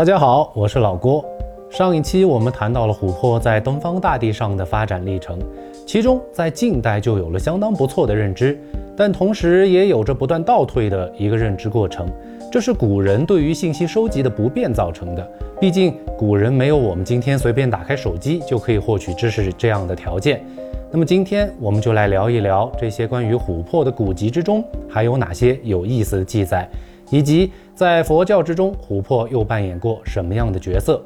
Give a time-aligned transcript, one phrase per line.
[0.00, 1.22] 大家好，我是老郭。
[1.68, 5.38] 上一期我们谈到了琥珀在东方大地上的发展历程，
[5.86, 8.58] 其中在近代就有了相当不错的认知，
[8.96, 12.10] 但同时也有着不断倒退的一个认知过程。
[12.50, 15.30] 这是古人对于信息收集的不便造成的。
[15.60, 20.42] 毕竟古人没有我们今天随便打开手机就可以获取知识这样的条件。
[20.90, 26.66] 那么今天我们就来聊一聊这些关于琥珀的古籍之中还有哪些有意思的记载。
[27.10, 31.02] 以及在佛教之中，琥珀又扮演过什么样的角色？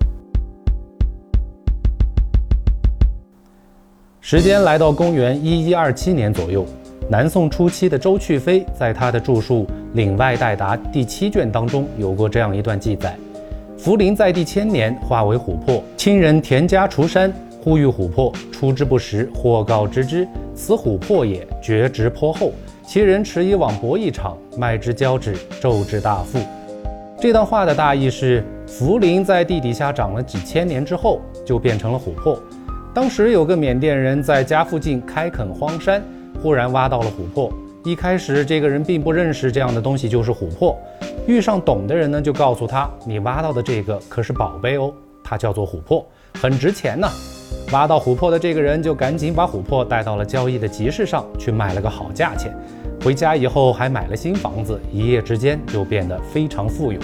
[4.21, 6.64] 时间来到公元一一二七年左右，
[7.11, 13.17] 南宋初期的周去飞在他的著述《岭外代答》第七卷当中有过这样一段记载：
[13.79, 22.50] 茯苓在地千年化为琥珀，亲人田家除山，呼吁琥珀出之不时，或告知之，此琥珀也，绝直颇厚。
[22.94, 26.39] 其人持以往博一场，卖之交趾，骤致大富。
[27.20, 32.41] 这段话的大意是：茯苓在地底下长了几千年之后，就变成了琥珀。
[32.95, 36.00] 当时有个缅甸人在家附近开垦荒山，
[36.41, 37.53] 忽然挖到了琥珀。
[37.84, 40.78] 一开始，这个人并不认识这样的东西就是琥珀。
[41.27, 46.06] 遇上懂的人呢，就告诉他：“你挖到的这个可是宝贝哦，它叫做琥珀，
[46.41, 47.09] 很值钱呢。”
[47.72, 52.56] 挖到琥珀的这个人就赶紧把琥珀带到了交易的集市上去卖了个好价钱。
[53.05, 56.98] 回家以后还买了新房子，一夜之间就变得非常富有。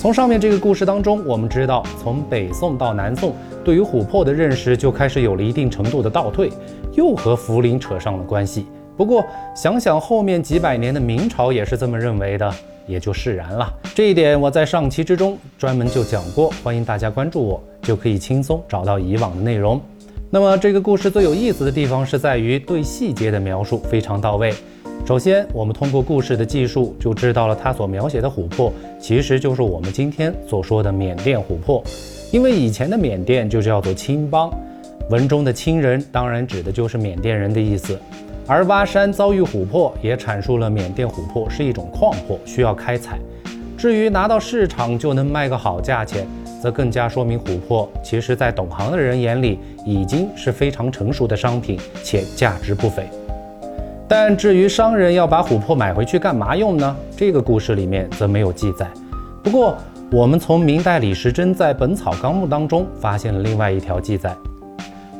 [0.00, 6.50] 从上面这个故事当中，我们知道，从北宋到南宋，对于琥珀的认识就开始有了一定程度的倒退，
[6.94, 8.64] 又和茯苓扯上了关系。
[8.96, 9.22] 不过
[9.54, 12.50] 想想后面几百年的明朝也是这么认为的，
[12.86, 13.70] 也就释然了。
[13.94, 19.78] 这一点我在上期之中专门就讲过，欢迎大家关注我，就可以轻松找到以往的内容。
[20.30, 24.54] 那么这个故事最有意思的地方是在于对细节的描述非常到位。
[25.06, 31.82] 首先，我们通过故事的记述就知道了，他所描写的琥珀其实就是我们今天所说的缅甸琥珀。
[32.30, 34.52] 因为以前的缅甸就叫做青邦，
[35.08, 37.98] 文中的亲人当然指的就是缅甸人的意思。
[38.46, 43.18] 而挖山遭遇琥珀，也阐述了缅甸琥珀是一种矿珀，需要开采。
[43.76, 46.24] 至于拿到市场就能卖个好价钱，
[46.62, 53.08] 则更加说明琥珀其实在懂行的人眼里已经是非常成熟的商品，且价值不菲。
[54.10, 56.96] 但至于商人要把琥珀买回去干嘛用呢？
[57.16, 58.84] 这个故事里面则没有记载。
[59.40, 59.76] 不过，
[60.10, 64.36] 我们从明代李时珍在《本草纲目》当中发现了另外一条记载：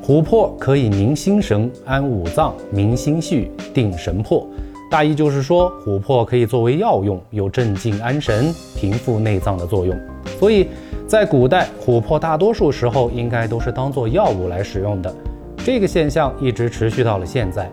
[0.04, 4.44] 琥珀可以明心神、安五脏、明心绪、定神魄。
[4.90, 9.96] 大意就是说，琥珀可以作为药用，有镇静安神、平复内脏的作用。
[10.40, 10.66] 所以
[11.06, 15.14] 在古代，琥珀大多数时候应该都是当做药物来使用的。
[15.58, 17.70] 这个现象一直持续到了现在。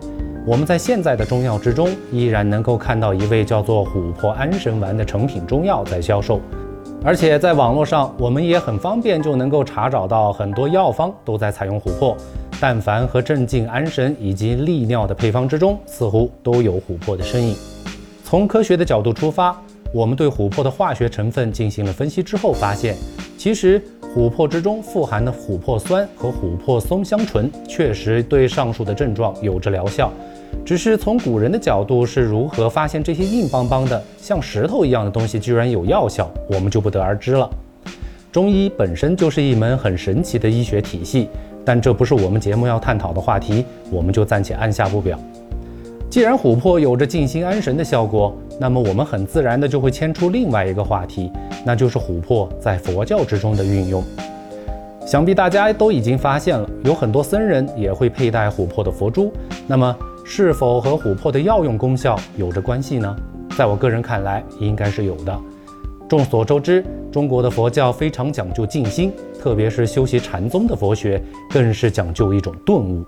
[0.48, 6.40] 我们在现在的中药之中，依然能够看到一味叫做琥珀安神丸的成品中药在销售，
[7.04, 12.16] 而且在网络上，我们也很方便就能够查找到很多药方都在采用琥珀。
[12.62, 17.54] 但凡和镇静安神以及利尿的配方之中，似乎都有琥珀的身影。
[18.24, 22.96] 从科学的角度出发，我们对琥珀的化学成分进行了分析之后，发现
[23.38, 23.84] 其实
[24.16, 30.10] 琥珀之中富含的琥珀酸和琥珀松香醇确实对上述的症状有着疗效。
[30.66, 37.50] 只是从古人的角度是如何发现这些硬邦邦的像石头一样的东西居然有药效，我们就不得而知了。
[38.32, 41.30] 中医本身就是一门很神奇的医学体系，
[41.64, 45.18] 但这不是我们节目要探讨的话题，我们就暂且按下不表。
[46.10, 51.32] 既然琥珀有着静心安神的效果，那么我们很自然的就会牵出另外一个话题，
[51.66, 54.04] 那就是琥珀在佛教之中的运用。
[55.06, 59.32] 想必大家都已经发现了，有很多僧人也会佩戴琥珀的佛珠，
[59.66, 59.96] 那么。
[60.30, 63.16] 是否和琥珀的药用功效有着关系呢？
[63.58, 65.40] 在我个人看来，应该是有的。
[66.10, 69.10] 众所周知，中国的佛教非常讲究静心，
[69.42, 73.06] 特别是修习禅宗的佛学，更是讲究一种顿悟。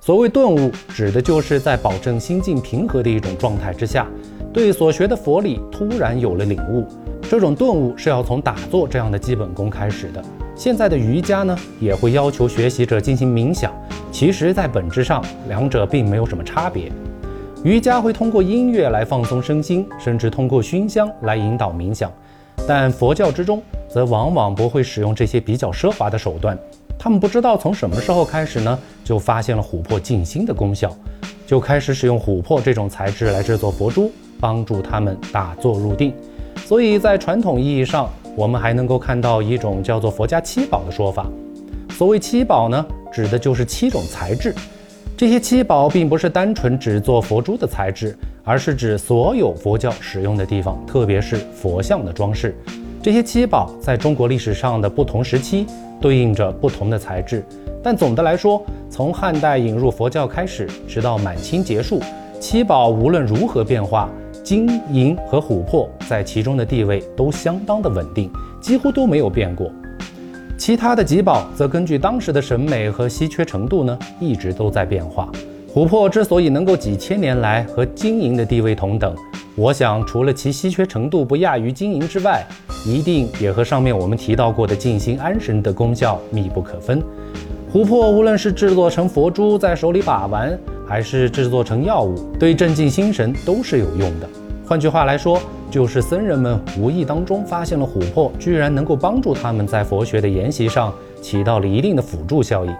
[0.00, 4.08] 所谓顿悟，指的就是在保证心境平和的一种状态之下，
[4.52, 6.84] 对所学的佛理突然有了领悟。
[7.22, 10.20] 这种顿悟是要从打坐这样的基本功开始的。
[10.56, 13.72] 现在的瑜伽呢，也会要求学习者进行冥想。
[14.18, 16.90] 其实，在本质上，两者并没有什么差别。
[17.62, 22.10] 瑜伽会通过音乐来放松身心，甚至通过熏香来引导冥想。
[22.66, 26.58] 但佛教之中，则往往不会使用这些比较奢华的手段。
[26.98, 30.90] 他们不知道从什么时候开始呢，就发现了琥珀静心的功效，
[31.46, 34.10] 就开始使用琥珀这种材质来制作佛珠，
[34.40, 36.14] 帮助他们打坐入定。
[36.64, 41.26] 所以在传统意义上，我们还能够看到一种叫做佛家七宝的说法。
[41.90, 42.82] 所谓七宝呢？
[43.16, 44.54] 指的就是七种材质，
[45.16, 48.14] 这些七宝并不是单纯只做佛珠的材质，
[48.44, 52.54] 而是指所有佛教使用的地方，特别是佛像的装饰。
[53.02, 55.64] 这些七宝在中国历史上的不同时期
[55.98, 57.42] 对应着不同的材质，
[57.82, 62.02] 但总的来说，从汉代引入佛教开始，直到满清结束，
[62.38, 64.10] 七宝无论如何变化，
[64.44, 68.30] 金银和琥珀在其中的地位都相当的稳定，
[68.60, 69.72] 几乎都没有变过。
[70.58, 75.30] 其他的几宝则根据当时的审美和稀缺程度呢，一直都在变化。
[75.72, 79.14] 琥珀之所以能够几千年来和金银的地位同等，
[79.54, 82.42] 我想除了其稀缺程度不亚于金银之外，
[82.86, 87.02] 一定也和上面我们提到过的静心安神的功效密不可分。
[87.70, 90.58] 琥珀无论是制作成佛珠在手里把玩，
[90.88, 94.26] 还是制作成药物，对镇静心神都是有用的。
[94.68, 95.40] 换句话来说，
[95.70, 100.92] 就是僧人们无意当中发现了琥珀，居然能够帮助他们在佛学的研习上
[101.22, 102.74] 起到了一定的辅助效应，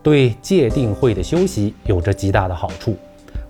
[0.00, 2.96] 对戒定慧的修习有着极大的好处。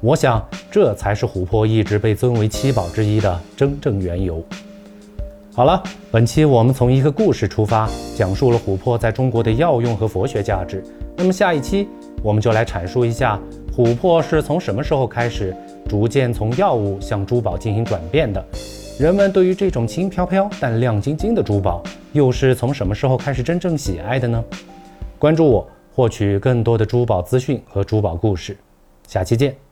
[0.00, 4.42] 我想，这才是琥珀一直被尊为七宝之一的真正缘由。
[5.52, 7.86] 好了，本期我们从一个故事出发，
[8.16, 10.82] 讲述了琥珀在中国的药用和佛学价值。
[11.18, 11.86] 那么下一期
[12.22, 13.38] 我们就来阐述一下
[13.76, 15.54] 琥珀是从什么时候开始
[15.88, 18.44] 逐渐从药物向珠宝进行转变的。
[18.98, 21.82] 人们对于这种轻飘飘但亮晶晶的珠宝，
[22.12, 24.44] 又是从什么时候开始真正喜爱的呢？
[25.18, 28.56] 关注我，获取更多的珠宝资讯和珠宝故事。
[29.06, 29.63] 下期见。